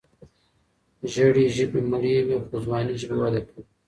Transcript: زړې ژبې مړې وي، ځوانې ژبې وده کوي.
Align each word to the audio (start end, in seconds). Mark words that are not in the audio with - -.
زړې 1.13 1.45
ژبې 1.55 1.79
مړې 1.89 2.15
وي، 2.25 2.37
ځوانې 2.63 2.93
ژبې 3.01 3.15
وده 3.21 3.41
کوي. 3.47 3.61